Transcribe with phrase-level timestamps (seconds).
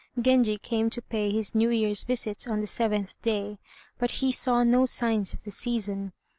[0.19, 3.59] Genji came to pay his New Year's visit on the seventh day,
[3.99, 6.13] but he saw no signs of the season.